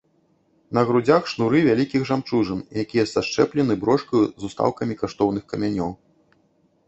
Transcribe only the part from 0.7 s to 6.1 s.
На грудзях шнуры вялікіх жамчужын, якія сашчэплены брошкаю з устаўкамі каштоўных камянёў.